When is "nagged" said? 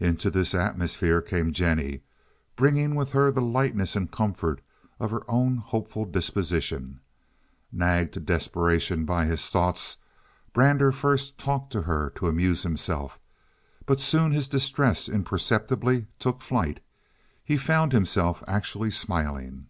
7.70-8.14